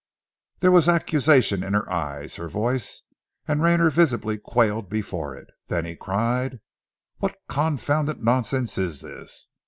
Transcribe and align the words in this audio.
There 0.61 0.71
was 0.71 0.89
accusation 0.89 1.61
in 1.63 1.73
her 1.73 1.87
eyes, 1.87 2.37
her 2.37 2.49
voice, 2.49 3.03
and 3.47 3.61
Rayner 3.61 3.91
visibly 3.91 4.39
quailed 4.39 4.89
before 4.89 5.35
it. 5.35 5.51
Then 5.67 5.85
he 5.85 5.95
cried 5.95 6.59
"What 7.19 7.37
confounded 7.47 8.23
nonsense 8.23 8.79
is 8.79 9.01
this?" 9.01 9.49